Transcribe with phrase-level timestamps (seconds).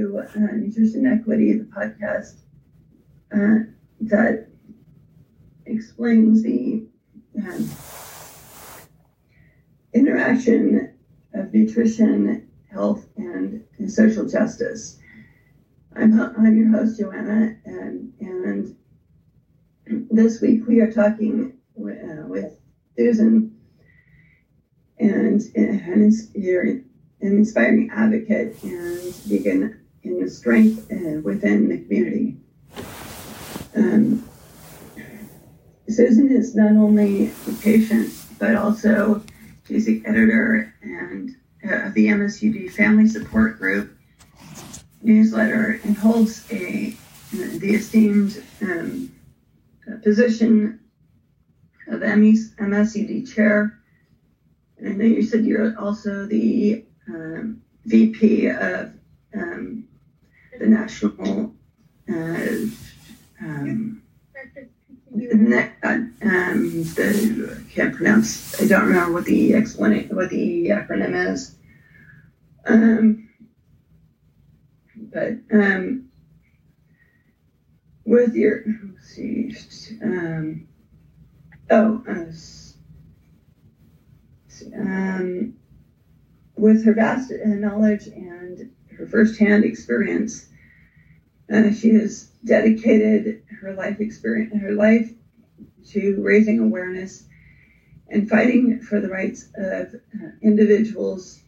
[0.00, 2.40] uh, Nutrition Equity, the podcast
[3.32, 4.48] uh, that
[5.66, 6.86] explains the
[7.36, 7.70] um,
[9.92, 10.94] interaction
[11.34, 14.98] of nutrition, health, and, and social justice.
[15.94, 18.76] I'm, I'm your host, Joanna, and, and
[20.10, 22.58] this week we are talking with, uh, with
[22.96, 23.56] Susan,
[24.98, 26.82] and, and an
[27.20, 32.36] inspiring advocate and beacon in the strength uh, within the community.
[33.74, 34.28] Um,
[35.88, 39.22] Susan is not only a patient, but also
[39.66, 41.30] she's the editor and
[41.64, 43.96] uh, the MSUD Family Support Group
[45.02, 46.94] newsletter and holds a
[47.32, 49.12] the esteemed um,
[50.02, 50.80] position
[51.86, 53.78] of MSUD chair.
[54.78, 58.92] And I know you said you're also the um, VP of
[59.34, 59.84] um,
[60.60, 61.54] the national
[62.08, 62.46] uh,
[63.40, 64.02] um,
[65.12, 68.60] the, uh, um, the I can't pronounce.
[68.60, 71.56] I don't remember what the explanation what the acronym is.
[72.66, 73.30] Um,
[74.96, 76.10] but um,
[78.04, 79.56] with your let's see,
[80.02, 80.68] um,
[81.70, 82.32] oh, uh,
[84.76, 85.54] um,
[86.56, 88.70] with her vast knowledge and
[89.00, 90.50] her firsthand experience,
[91.50, 95.10] uh, she has dedicated her life experience, her life
[95.86, 97.26] to raising awareness
[98.08, 101.42] and fighting for the rights of uh, individuals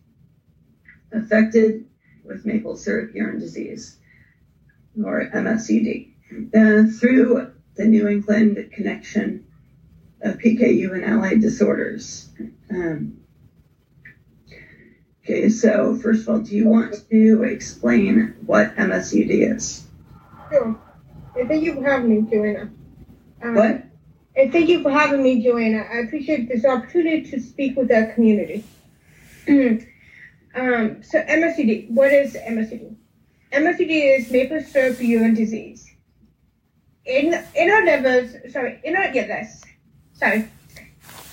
[1.12, 1.84] affected
[2.25, 3.98] with maple syrup urine disease,
[5.05, 6.09] or MSUD,
[6.55, 9.44] uh, through the New England connection
[10.22, 12.33] of PKU and allied disorders.
[12.70, 13.22] Um,
[15.23, 19.87] okay, so first of all, do you want to explain what MSUD is?
[20.51, 20.78] Sure.
[21.37, 22.70] And thank you for having me, Joanna.
[23.43, 23.84] Um, what?
[24.34, 25.78] And thank you for having me, Joanna.
[25.78, 28.65] I appreciate this opportunity to speak with our community.
[29.49, 32.97] um, so MSUD, what is MSUD?
[33.53, 35.87] MSUD is maple syrup urine disease.
[37.05, 39.62] In in our livers, sorry, in our yeah, this,
[40.15, 40.49] sorry,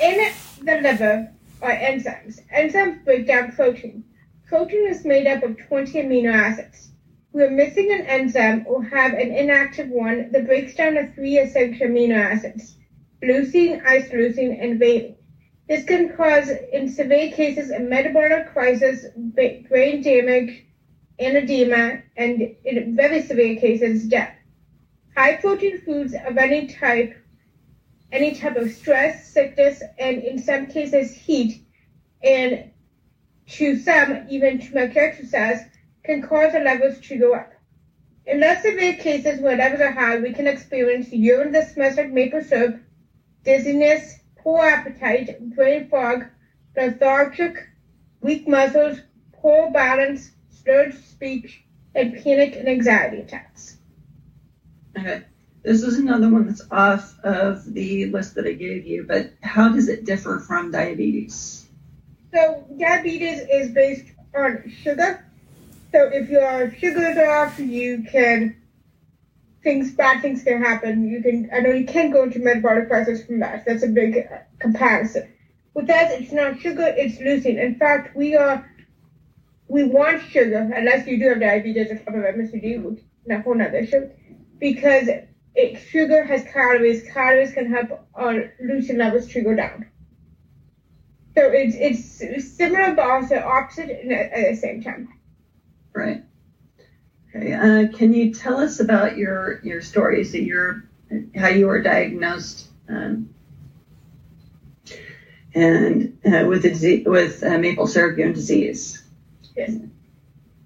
[0.01, 0.31] in
[0.63, 2.39] the liver are enzymes.
[2.53, 4.03] Enzymes break down protein.
[4.47, 6.91] Protein is made up of 20 amino acids.
[7.31, 11.87] We're missing an enzyme or have an inactive one that breaks down the three essential
[11.87, 12.75] amino acids,
[13.21, 15.15] leucine, isoleucine, and valine.
[15.67, 20.65] This can cause, in severe cases, a metabolic crisis, brain damage,
[21.19, 24.33] and edema, and in very severe cases, death.
[25.15, 27.15] High protein foods of any type,
[28.11, 31.63] any type of stress, sickness, and in some cases, heat,
[32.21, 32.71] and
[33.47, 35.63] to some, even too much exercise,
[36.03, 37.51] can cause the levels to go up.
[38.25, 42.41] In less severe cases where levels are high, we can experience urine that smells maple
[42.41, 42.79] syrup,
[43.43, 46.25] dizziness, poor appetite, brain fog,
[46.75, 47.67] lethargic,
[48.21, 49.01] weak muscles,
[49.33, 51.63] poor balance, slurred speech,
[51.95, 53.77] and panic and anxiety attacks.
[54.97, 55.23] Okay.
[55.63, 59.69] This is another one that's off of the list that I gave you, but how
[59.69, 61.67] does it differ from diabetes?
[62.33, 64.05] So, diabetes is based
[64.35, 65.25] on sugar,
[65.91, 68.55] so if your sugar is off, you can
[69.63, 71.07] things bad things can happen.
[71.07, 73.65] You can I know you can go into metabolic crisis from that.
[73.65, 74.27] That's a big
[74.59, 75.33] comparison.
[75.73, 77.61] With us, it's not sugar, it's leucine.
[77.61, 78.69] In fact, we are
[79.67, 83.77] we want sugar unless you do have diabetes or type of MSUD, not whole nother
[83.77, 84.09] issue,
[84.59, 85.09] because
[85.55, 87.03] it, sugar has calories.
[87.11, 89.85] Calories can help our leucine levels to go down.
[91.35, 95.07] So it's it's similar but also opposite at the same time.
[95.93, 96.23] Right.
[97.35, 97.53] Okay.
[97.53, 100.23] Uh, can you tell us about your your story?
[100.23, 100.83] So your
[101.35, 103.33] how you were diagnosed um,
[105.53, 109.03] and uh, with disease, with uh, maple syrup urine disease.
[109.55, 109.73] Yes.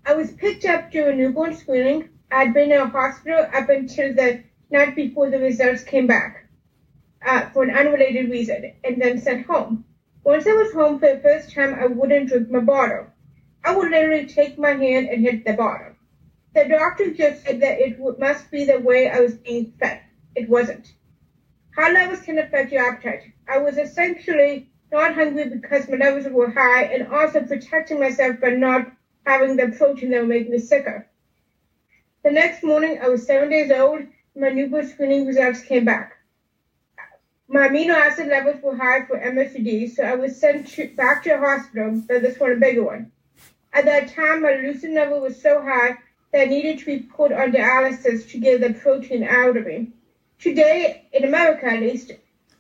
[0.06, 2.10] I was picked up during newborn screening.
[2.32, 6.50] I'd been in a hospital up until the night before the results came back
[7.26, 9.86] uh, for an unrelated reason, and then sent home.
[10.26, 13.08] Once I was home for the first time, I wouldn't drink my bottle.
[13.64, 15.96] I would literally take my hand and hit the bottom.
[16.54, 20.02] The doctor just said that it must be the way I was being fed.
[20.36, 20.94] It wasn't.
[21.76, 23.32] High levels can affect your appetite.
[23.48, 28.50] I was essentially not hungry because my levels were high and also protecting myself by
[28.50, 28.92] not
[29.26, 31.08] having the protein that would make me sicker.
[32.24, 34.04] The next morning, I was seven days old.
[34.36, 36.18] My newborn screening results came back.
[37.48, 41.36] My amino acid levels were high for MSUD, so I was sent to, back to
[41.36, 43.12] a hospital, but this one a bigger one.
[43.74, 45.98] At that time, my leucine level was so high
[46.32, 49.92] that needed to be put on dialysis to get the protein out of me.
[50.40, 52.12] Today, in America at least,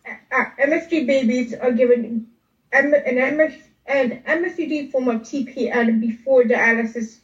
[0.05, 2.27] uh, MSD babies are given
[2.71, 3.55] an, MS,
[3.87, 7.19] an MSD form of TPN before dialysis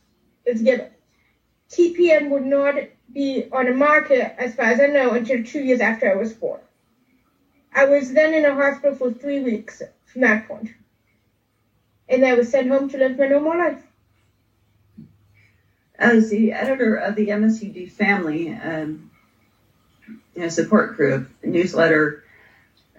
[0.45, 0.89] is given.
[1.69, 2.75] TPN would not
[3.13, 6.33] be on the market, as far as I know, until two years after I was
[6.33, 6.59] born.
[7.73, 10.69] I was then in a hospital for three weeks from that point.
[12.07, 13.83] And I was sent home to live my normal life.
[15.97, 19.11] As the editor of the MSUD family um,
[20.47, 22.23] support group newsletter,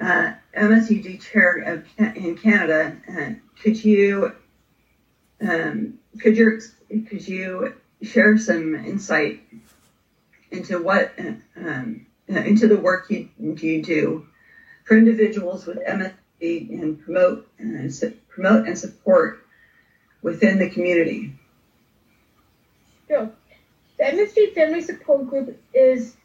[0.00, 3.30] uh, MSUD chair in Canada, uh,
[3.62, 4.32] could you
[5.40, 9.40] um, could you could you share some insight
[10.50, 11.12] into what
[11.56, 14.26] um, into the work you, you do
[14.84, 19.44] for individuals with MSD and promote uh, promote and support
[20.22, 21.32] within the community.
[23.08, 23.30] Sure.
[23.98, 26.16] The MSD Family Support Group is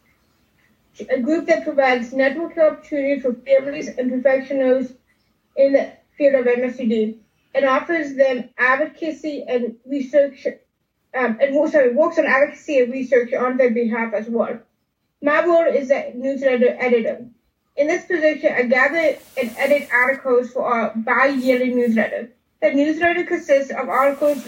[1.09, 4.93] a group that provides networking opportunities for families and professionals
[5.57, 7.17] in the field of MSD
[7.53, 10.47] and offers them advocacy and research
[11.15, 14.59] um, and sorry, works on advocacy and research on their behalf as well.
[15.21, 17.25] My role is a newsletter editor.
[17.77, 22.31] In this position, I gather and edit articles for our bi-yearly newsletter.
[22.61, 24.43] The newsletter consists of articles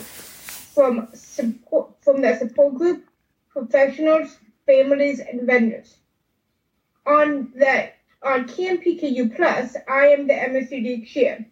[0.74, 3.06] from support, from the support group,
[3.50, 5.98] professionals, families, and vendors.
[7.06, 7.90] On the
[8.24, 11.46] on CanPKU Plus, I am the MSUD chair.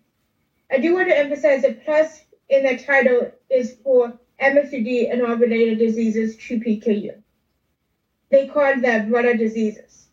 [0.72, 5.36] I do want to emphasize that plus in the title is for MSUD and all
[5.36, 7.16] related diseases to PKU.
[8.30, 10.08] They call them brother diseases.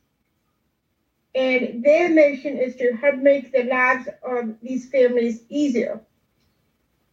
[1.34, 6.00] And their mission is to help make the lives of these families easier.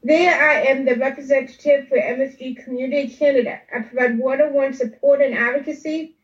[0.04, 3.60] There I am the representative for MSD Community Canada.
[3.74, 6.16] I provide one-on-one support and advocacy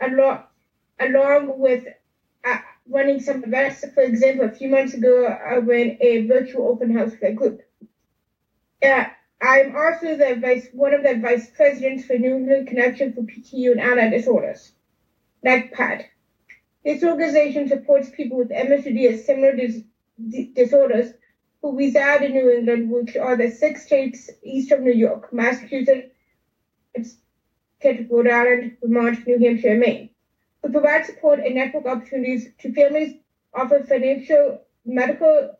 [0.00, 0.42] along,
[0.98, 1.86] along with
[2.44, 2.58] uh,
[2.88, 3.84] running some events.
[3.94, 7.62] For example, a few months ago, I ran a virtual open house for a group.
[8.82, 9.04] Uh,
[9.42, 13.72] I'm also the vice, one of the vice presidents for New England Connection for PKU
[13.72, 14.72] and Allied Disorders,
[15.44, 16.04] NECPAD.
[16.84, 19.82] This organization supports people with MSD and similar dis-
[20.54, 21.14] disorders
[21.60, 26.12] who reside in New England, which are the six states east of New York, Massachusetts,
[27.80, 30.10] Connecticut, Rhode Island, Vermont, New Hampshire, and Maine.
[30.62, 33.16] We provide support and network opportunities to families,
[33.52, 35.56] offer financial, medical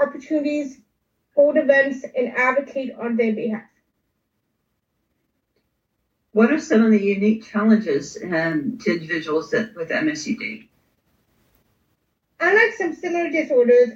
[0.00, 0.80] opportunities,
[1.38, 3.62] hold events, and advocate on their behalf.
[6.32, 10.66] What are some of the unique challenges um, to individuals that, with MSUD?
[12.40, 13.90] Unlike some similar disorders,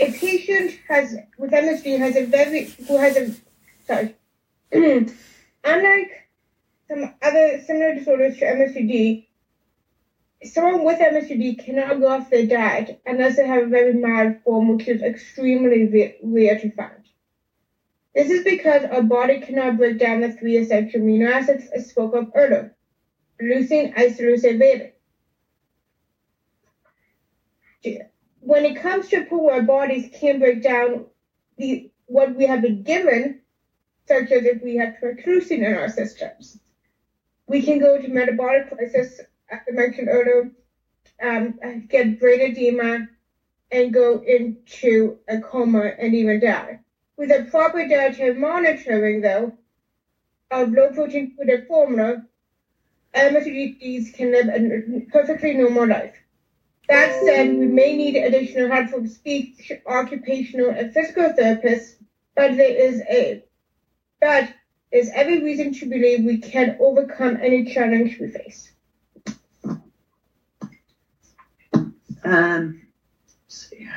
[0.00, 3.32] a patient has with MSD has a very who has a
[3.86, 4.16] sorry.
[4.72, 6.10] Unlike
[6.88, 9.26] some other similar disorders to MSD,
[10.44, 14.68] someone with MSUD cannot go off their diet unless they have a very mild form,
[14.68, 17.08] which is extremely rare to find.
[18.14, 22.14] This is because our body cannot break down the three essential amino acids I spoke
[22.14, 22.72] of earlier,
[23.40, 24.90] leucine, isoleucine, valine.
[28.40, 31.06] When it comes to where our bodies can break down
[31.58, 33.34] the what we have been given,
[34.06, 36.58] such as if we have translucine in our systems,
[37.48, 39.20] we can go to metabolic crisis
[39.68, 40.50] Mentioned earlier,
[41.22, 41.58] um,
[41.88, 43.08] get brain edema
[43.70, 46.80] and go into a coma and even die.
[47.16, 49.52] With a proper dietary monitoring, though,
[50.50, 52.24] of low protein food formula,
[53.14, 56.16] MSDs can live a perfectly normal life.
[56.88, 61.94] That said, we may need additional help from speech, occupational, and physical therapists,
[62.34, 63.42] but there is a
[64.20, 64.48] but
[64.90, 68.73] there's every reason to believe we can overcome any challenge we face.
[72.24, 72.86] Um,
[73.48, 73.88] see.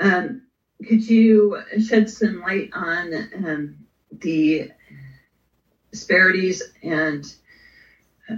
[0.00, 0.42] Um,
[0.86, 3.76] could you shed some light on um,
[4.10, 4.70] the
[5.90, 7.24] disparities and
[8.28, 8.36] uh,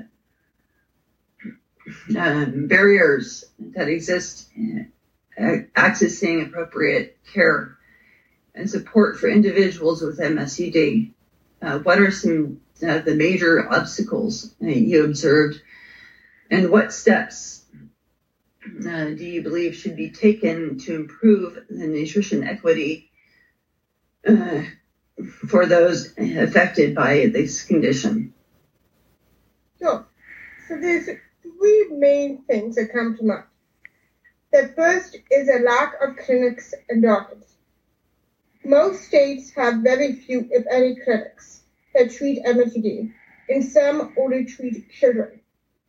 [2.19, 4.93] um, barriers that exist in
[5.39, 7.79] accessing appropriate care
[8.55, 11.13] and support for individuals with MSUD?
[11.63, 15.61] Uh, what are some of the major obstacles you observed
[16.51, 17.65] and what steps
[18.67, 23.11] uh, do you believe should be taken to improve the nutrition equity
[24.27, 24.63] uh,
[25.49, 28.35] for those affected by this condition?
[29.79, 30.07] Sure.
[30.69, 31.09] So there's
[31.43, 33.45] three main things that come to mind.
[34.53, 37.45] The first is a lack of clinics and doctors.
[38.65, 41.63] Most states have very few, if any, clinics
[41.95, 43.13] that treat MSUD,
[43.49, 45.41] and some only treat children.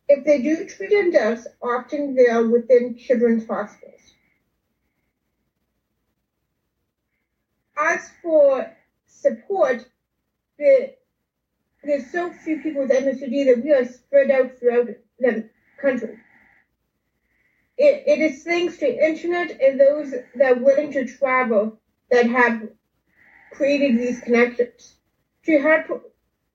[0.08, 4.14] If they do treat adults, often they are within children's hospitals.
[7.76, 8.66] As for
[9.06, 9.86] support,
[10.58, 10.90] the,
[11.84, 14.88] there's so few people with MSUD that we are spread out throughout
[15.18, 15.44] the
[15.80, 16.16] country.
[17.76, 21.78] It, it is thanks to internet and those that are willing to travel
[22.10, 22.68] that have
[23.52, 24.96] created these connections.
[25.44, 25.86] To help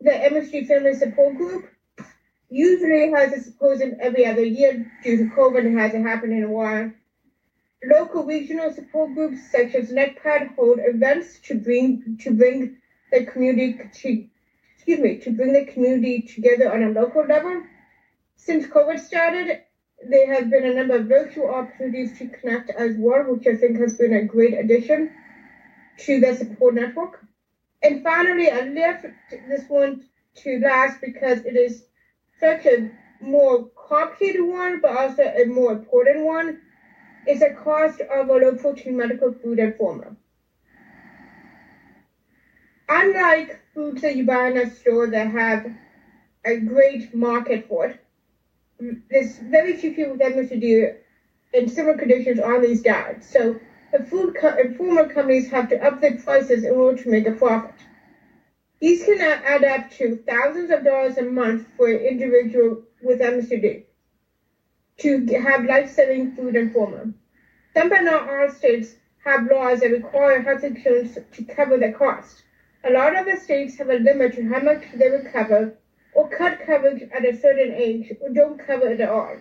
[0.02, 1.66] the MSUD Family Support Group
[2.54, 6.50] usually has a symposium every other year due to COVID and hasn't happened in a
[6.50, 6.92] while.
[7.84, 12.78] Local regional support groups such as NECPAD hold events to bring to bring
[13.12, 14.28] the community to
[14.76, 17.64] excuse me to bring the community together on a local level.
[18.36, 19.62] Since COVID started,
[20.06, 23.80] there have been a number of virtual opportunities to connect as well, which I think
[23.80, 25.12] has been a great addition
[26.00, 27.26] to the support network.
[27.82, 29.06] And finally, I left
[29.50, 30.04] this one
[30.36, 31.86] to last because it is
[32.40, 36.56] such a more complicated one, but also a more important one.
[37.28, 40.16] is the cost of a low protein medical food and formula.
[42.90, 45.66] Unlike foods that you buy in a store that have
[46.46, 47.98] a great market for it,
[49.10, 50.94] there's very few people with MSUD
[51.54, 53.28] in similar conditions on these diets.
[53.28, 53.56] So
[53.92, 57.26] the food co- and formula companies have to up their prices in order to make
[57.28, 57.74] a profit.
[58.84, 63.86] These can add up to thousands of dollars a month for an individual with MSUD
[64.98, 67.14] to have life-saving food and formula.
[67.74, 72.44] Some but not all states have laws that require health insurance to cover the cost.
[72.84, 75.78] A lot of the states have a limit to how much they will cover
[76.14, 79.38] or cut coverage at a certain age or don't cover it at all.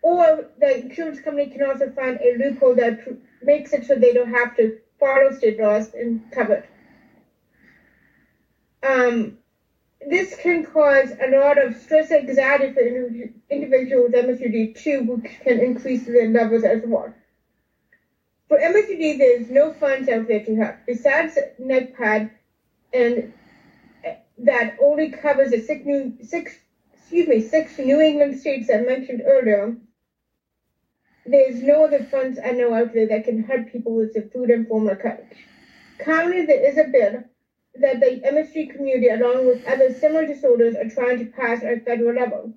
[0.00, 3.06] Or the insurance company can also find a loophole that
[3.42, 6.64] makes it so they don't have to follow state laws and cover it.
[8.84, 9.38] Um,
[10.06, 12.80] this can cause a lot of stress and anxiety for
[13.50, 17.12] individuals with MSUD too, which can increase their levels as well.
[18.48, 20.76] For MSUD, there is no funds out there to help.
[20.86, 22.30] Besides NECPAD
[22.92, 23.32] and
[24.38, 26.58] that only covers the six new six
[26.92, 29.74] excuse me six New England states I mentioned earlier.
[31.26, 34.50] There's no other funds I know out there that can help people with the food
[34.50, 35.46] and formula coverage.
[35.98, 37.22] Currently, there is a bill
[37.76, 41.80] that the MSG community, along with other similar disorders, are trying to pass at a
[41.80, 42.52] federal level.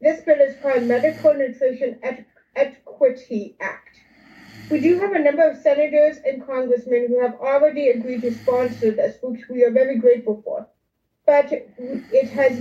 [0.00, 1.98] This bill is called Medical Nutrition
[2.54, 4.00] Equity Act.
[4.70, 8.90] We do have a number of senators and congressmen who have already agreed to sponsor
[8.92, 10.66] this, which we are very grateful for
[11.28, 12.58] but it has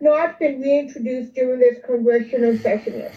[0.00, 3.14] not been reintroduced during this congressional session yet.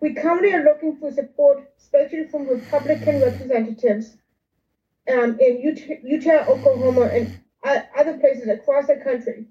[0.00, 4.16] We currently are looking for support, especially from Republican representatives
[5.08, 7.38] um, in Utah, Oklahoma, and
[7.96, 9.46] other places across the country.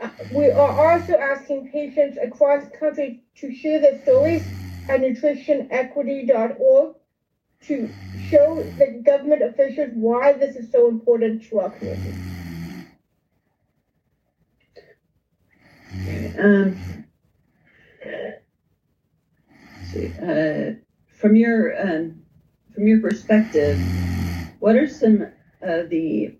[0.00, 4.42] Uh, we are also asking patients across the country to share their stories
[4.88, 6.96] at nutritionequity.org
[7.66, 7.90] to
[8.28, 12.14] show the government officials why this is so important to our community.
[16.38, 17.04] Um,
[19.82, 20.72] see, uh,
[21.18, 22.22] from your um,
[22.74, 23.78] from your perspective,
[24.60, 25.26] what are some
[25.60, 26.36] of the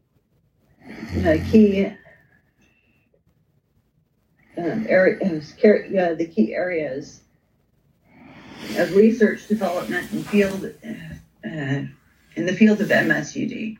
[1.19, 1.87] uh, key
[4.57, 7.21] um, areas, uh, the key areas
[8.77, 11.49] of research development and field uh,
[12.37, 13.79] in the field of MSUD?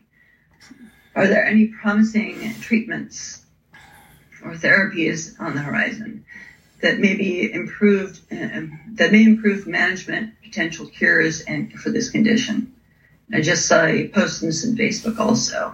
[1.15, 3.45] Are there any promising treatments
[4.43, 6.25] or therapies on the horizon
[6.81, 8.61] that may be improved, uh,
[8.93, 12.73] that may improve management, potential cures, and for this condition.
[13.33, 15.73] I just saw a post on Facebook also.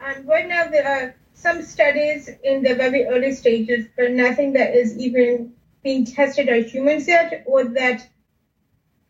[0.00, 4.74] And right now there are some studies in the very early stages, but nothing that
[4.74, 5.52] is even
[5.84, 8.08] being tested on humans yet, or that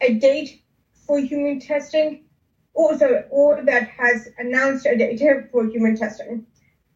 [0.01, 0.63] a date
[1.07, 2.25] for human testing,
[2.75, 6.47] or, sorry, or that has announced a date for human testing.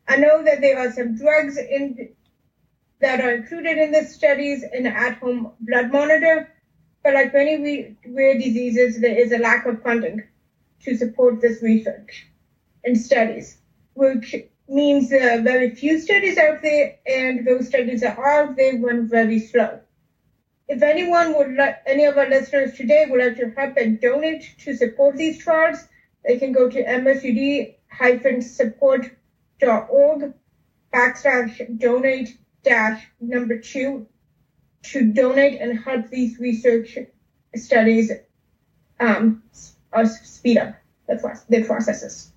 [0.06, 2.10] I know that there are some drugs in
[3.00, 6.52] that are included in the studies in at-home blood monitor,
[7.02, 10.22] but like many rare diseases, there is a lack of funding
[10.84, 12.28] to support this research
[12.84, 13.58] and studies,
[13.94, 14.34] which
[14.68, 19.08] means there are very few studies out there, and those studies that are there run
[19.08, 19.80] very slow.
[20.68, 24.54] If anyone would like, any of our listeners today would like to help and donate
[24.60, 25.86] to support these trials,
[26.24, 29.10] they can go to msud-support
[29.90, 30.32] org
[30.92, 34.06] backslash donate dash number two
[34.82, 36.98] to donate and help these research
[37.54, 38.10] studies
[39.00, 39.42] um,
[40.04, 40.74] speed up.
[41.06, 42.30] the, the processes.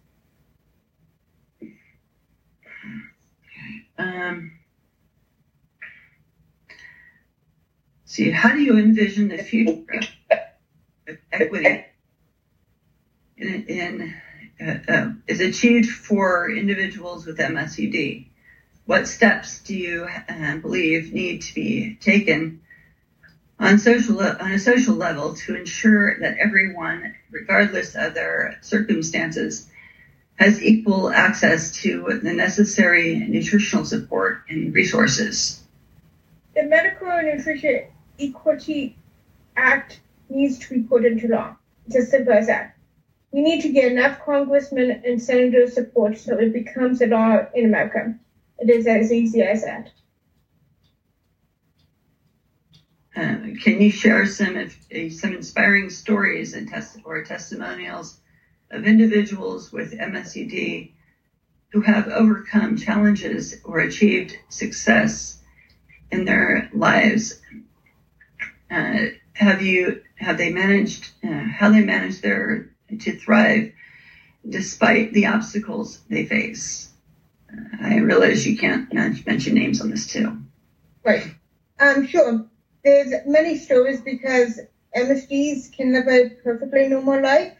[3.97, 4.51] Um,
[8.03, 9.85] see, how do you envision the future
[11.07, 11.85] of equity
[13.37, 14.13] in, in
[14.59, 18.27] uh, uh, is achieved for individuals with MSUD?
[18.85, 22.61] What steps do you uh, believe need to be taken
[23.59, 29.67] on social on a social level to ensure that everyone, regardless of their circumstances,
[30.35, 35.63] has equal access to the necessary nutritional support and resources.
[36.53, 37.85] The Medical Nutrition
[38.19, 38.97] Equity
[39.55, 39.99] Act
[40.29, 41.55] needs to be put into law.
[41.87, 42.75] It's as simple as that.
[43.31, 47.65] We need to get enough congressmen and senators support so it becomes a law in
[47.65, 48.15] America.
[48.59, 49.91] It is as easy as that.
[53.15, 58.19] Uh, can you share some uh, some inspiring stories and test or testimonials
[58.71, 60.91] of individuals with MSUD
[61.71, 65.41] who have overcome challenges or achieved success
[66.11, 67.41] in their lives?
[68.69, 72.69] Uh, have you have they managed uh, how they managed their
[72.99, 73.71] to thrive
[74.47, 76.94] despite the obstacles they face?
[77.81, 80.37] I realize you can't mention names on this too.
[81.03, 81.35] Right.
[81.79, 82.45] Um, sure
[82.85, 84.59] there's many stories because
[84.95, 87.53] MSDs can live a perfectly normal life.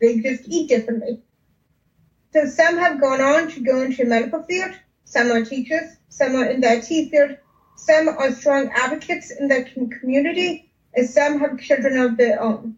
[0.00, 1.20] They just eat differently.
[2.32, 4.72] So some have gone on to go into the medical field,
[5.04, 7.36] some are teachers, some are in the IT field,
[7.76, 9.64] some are strong advocates in the
[10.00, 12.76] community, and some have children of their own.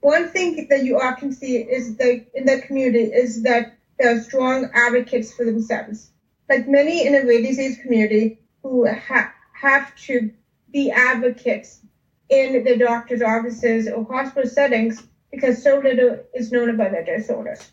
[0.00, 4.20] One thing that you often see is that in the community is that there are
[4.20, 6.10] strong advocates for themselves.
[6.48, 10.30] Like many in the rare disease community who ha- have to
[10.72, 11.80] be advocates
[12.28, 17.70] in the doctor's offices or hospital settings because so little is known about their disorders.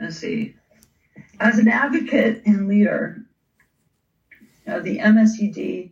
[0.00, 0.54] Let's see.
[1.40, 3.22] As an advocate and leader
[4.66, 5.90] of the MSUD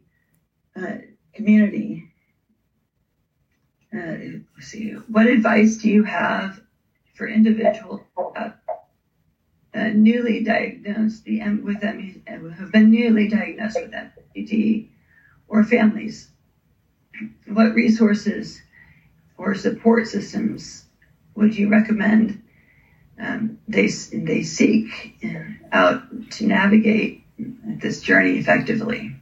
[0.76, 0.96] uh,
[1.32, 2.12] community,
[3.94, 6.60] uh, see, what advice do you have
[7.14, 8.50] for individuals uh,
[9.74, 14.88] uh, newly diagnosed the M with M have been newly diagnosed with MPD
[15.48, 16.30] or families.
[17.46, 18.60] What resources
[19.36, 20.86] or support systems
[21.34, 22.42] would you recommend
[23.18, 25.24] um, they they seek
[25.72, 26.02] out
[26.32, 29.16] to navigate this journey effectively?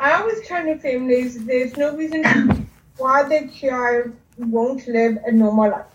[0.00, 2.67] I always tell new families there's no reason
[2.98, 5.86] why the child won't live a normal life.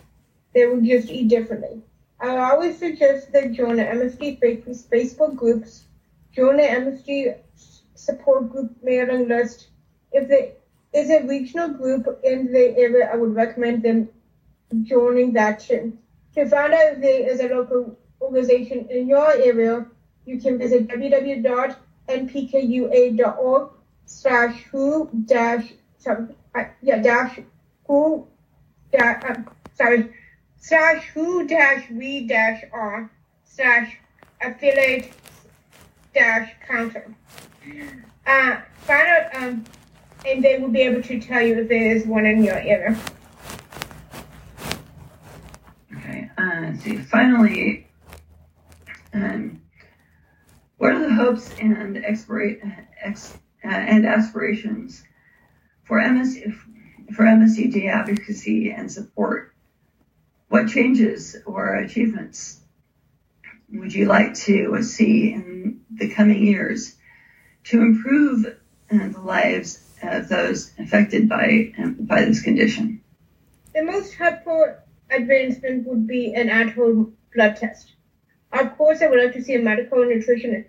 [0.53, 1.81] They will just eat differently.
[2.19, 5.83] I always suggest they join the MSD Facebook groups,
[6.33, 7.35] join the MSD
[7.95, 9.67] support group mailing list.
[10.11, 10.53] If there
[10.93, 14.09] is a regional group in the area, I would recommend them
[14.83, 15.97] joining that too.
[16.35, 19.85] To find out if there is a local organization in your area,
[20.25, 23.69] you can visit www.npkua.org
[24.05, 25.73] slash who dash,
[26.53, 27.39] sorry, yeah, dash
[27.87, 28.27] who,
[28.91, 29.35] dash, uh,
[29.75, 30.13] sorry,
[30.57, 33.09] slash who dash we dash r
[33.43, 33.97] slash
[34.41, 35.11] affiliate
[36.13, 37.13] dash counter.
[38.25, 39.63] Uh, find out, um,
[40.25, 42.97] and they will be able to tell you if there is one in your area.
[45.97, 46.97] Okay, uh, let's see.
[46.97, 47.87] Finally,
[49.13, 49.61] um,
[50.77, 55.03] what are the hopes and expira- ex- uh, and aspirations
[55.83, 56.39] for MS
[57.15, 59.53] for MSUD advocacy and support
[60.49, 62.61] what changes or achievements
[63.71, 66.95] would you like to see in the coming years
[67.65, 73.01] to improve uh, the lives of those affected by um, by this condition?
[73.73, 74.77] The most helpful
[75.09, 77.93] advancement would be an at-home blood test.
[78.51, 80.65] Of course, I would like to see a medical nutrition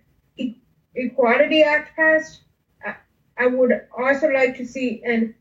[0.94, 2.43] equality act passed.
[3.36, 5.34] I would also like to see an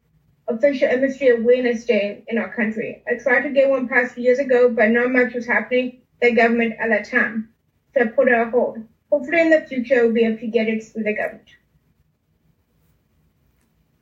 [0.47, 3.03] official MSG Awareness Day in our country.
[3.07, 6.75] I tried to get one passed years ago, but not much was happening the government
[6.79, 7.49] at that time.
[7.93, 8.77] So I put it on hold.
[9.11, 11.49] Hopefully in the future we'll be able to get it through the government.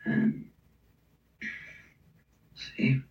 [0.06, 0.46] Um,
[2.56, 3.02] see.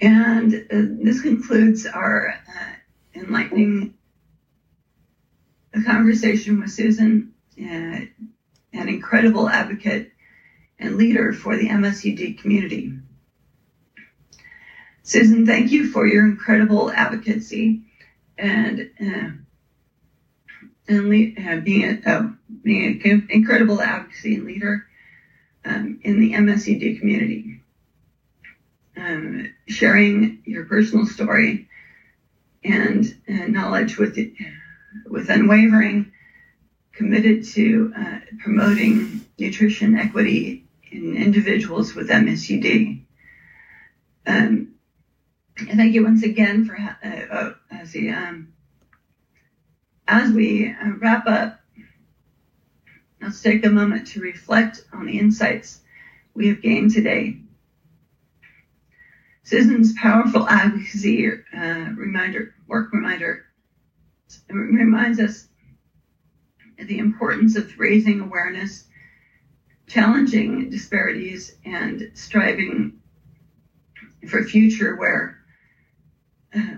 [0.00, 2.72] And uh, this concludes our uh,
[3.14, 3.94] enlightening
[5.84, 8.00] conversation with Susan, uh,
[8.76, 10.10] an incredible advocate
[10.78, 12.92] and leader for the MSUD community.
[15.02, 17.82] Susan, thank you for your incredible advocacy
[18.36, 19.30] and uh,
[20.88, 22.28] and uh, being a uh,
[22.62, 24.86] being an incredible advocacy and leader
[25.64, 27.60] um, in the MSUD community.
[28.96, 31.68] Um, sharing your personal story
[32.64, 34.18] and, and knowledge with,
[35.06, 36.12] with unwavering,
[36.96, 43.02] committed to uh, promoting nutrition equity in individuals with MSUD.
[44.26, 44.74] Um,
[45.58, 48.52] and thank you once again for uh, as, the, um,
[50.08, 51.60] as we uh, wrap up.
[53.20, 55.80] Let's take a moment to reflect on the insights
[56.34, 57.40] we have gained today.
[59.42, 63.46] Susan's powerful advocacy uh, reminder, work reminder,
[64.48, 65.48] reminds us
[66.78, 68.84] the importance of raising awareness,
[69.86, 72.92] challenging disparities, and striving
[74.26, 75.38] for a future where
[76.54, 76.76] uh,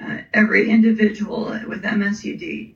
[0.00, 2.74] uh, every individual with MSUD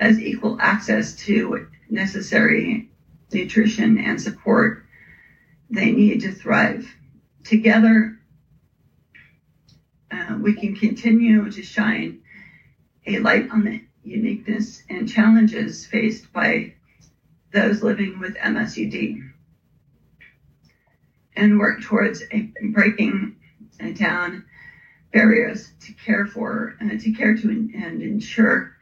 [0.00, 2.90] has equal access to necessary
[3.32, 4.84] nutrition and support
[5.70, 6.94] they need to thrive.
[7.44, 8.18] Together,
[10.10, 12.20] uh, we can continue to shine
[13.06, 16.74] a light on the uniqueness and challenges faced by
[17.52, 19.30] those living with MSUD
[21.36, 22.22] and work towards
[22.70, 23.36] breaking
[23.94, 24.44] down
[25.12, 28.76] barriers to care for, uh, to care to and ensure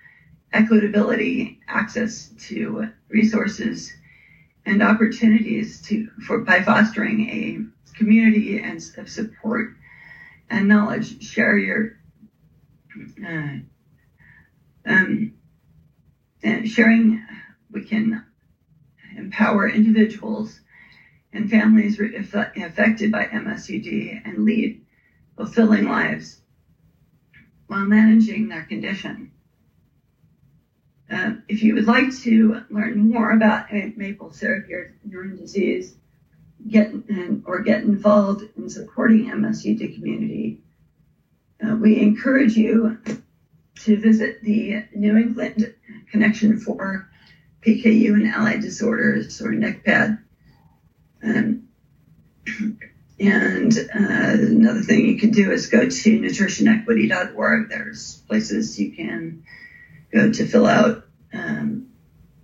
[0.55, 3.93] equitability, access to resources
[4.67, 7.59] and opportunities to for by fostering a
[7.97, 9.75] community and of support
[10.49, 11.23] and knowledge.
[11.23, 11.97] Share your
[13.27, 13.59] uh,
[14.87, 15.35] um,
[16.43, 17.23] and sharing.
[17.73, 18.25] We can
[19.17, 20.61] empower individuals
[21.33, 24.85] and families affected by MSUD and lead
[25.37, 26.41] fulfilling lives
[27.69, 29.31] while managing their condition.
[31.11, 35.97] Uh, if you would like to learn more about maple syrup urine disease,
[36.69, 40.61] get in, or get involved in supporting MSUD community,
[41.65, 42.99] uh, we encourage you
[43.85, 45.75] to visit the New England
[46.11, 47.09] Connection for
[47.65, 50.19] PKU and Allied Disorders, or NECPAD.
[51.23, 51.69] Um,
[53.21, 57.69] and uh, another thing you can do is go to nutritionequity.org.
[57.69, 59.45] There's places you can
[60.13, 61.89] go to fill out um,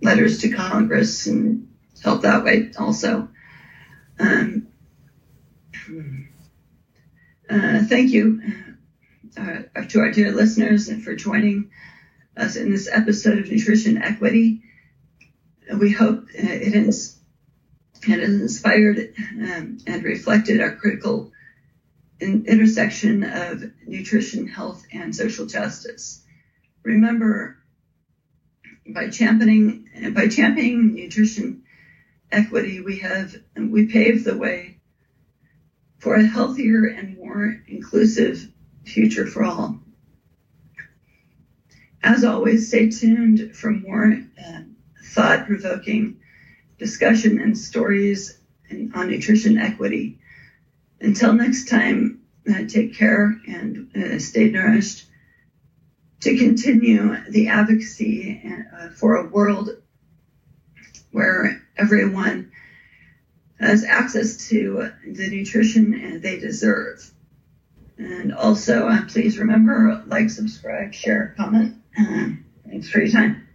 [0.01, 1.67] letters to Congress and
[2.03, 3.29] help that way also.
[4.19, 4.67] Um,
[7.49, 8.41] uh, thank you
[9.37, 11.69] uh, to our dear listeners and for joining
[12.35, 14.61] us in this episode of Nutrition Equity.
[15.77, 17.17] We hope it, ins-
[18.07, 21.31] it has inspired um, and reflected our critical
[22.19, 26.23] in- intersection of nutrition, health, and social justice.
[26.83, 27.57] Remember,
[28.87, 31.61] by championing by championing nutrition
[32.31, 34.77] equity, we have we pave the way
[35.99, 38.47] for a healthier and more inclusive
[38.87, 39.79] future for all.
[42.03, 44.59] As always, stay tuned for more uh,
[45.03, 46.17] thought-provoking
[46.77, 50.19] discussion and stories in, on nutrition equity.
[51.01, 55.05] Until next time, uh, take care and uh, stay nourished
[56.21, 58.41] to continue the advocacy
[58.79, 59.69] uh, for a world
[61.11, 62.51] where everyone
[63.59, 67.11] has access to the nutrition they deserve.
[67.97, 71.75] And also, uh, please remember, like, subscribe, share, comment.
[71.97, 72.27] Uh,
[72.67, 73.46] thanks for your time.